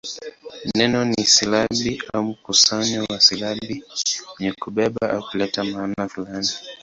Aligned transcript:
Neno 0.77 1.01
ni 1.05 1.25
silabi 1.25 2.01
au 2.13 2.23
mkusanyo 2.23 3.03
wa 3.09 3.19
silabi 3.21 3.83
wenye 4.39 4.51
kubeba 4.53 5.09
au 5.09 5.23
kuleta 5.29 5.63
maana 5.63 6.09
fulani. 6.09 6.47